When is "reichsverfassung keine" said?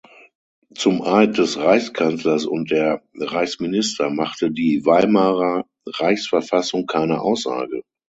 5.85-7.21